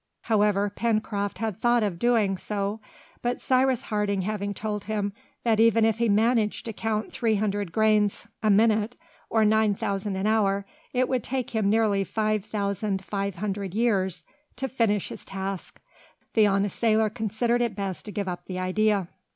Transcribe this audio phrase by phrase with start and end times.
[0.21, 2.79] However, Pencroft had thought of doing so,
[3.21, 7.71] but Cyrus Harding having told him that even if he managed to count three hundred
[7.71, 8.95] grains a minute,
[9.29, 14.25] or nine thousand an hour, it would take him nearly five thousand five hundred years
[14.55, 15.79] to finish his task,
[16.33, 19.07] the honest sailor considered it best to give up the idea.